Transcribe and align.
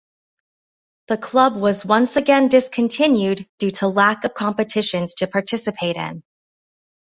The 1.09 1.17
club 1.19 1.55
was 1.55 1.85
once 1.85 2.15
again 2.15 2.47
discontinued 2.47 3.47
due 3.59 3.69
to 3.69 3.87
lack 3.87 4.23
of 4.23 4.33
competitions 4.33 5.13
to 5.19 5.27
participate 5.27 5.95
in. 5.95 6.23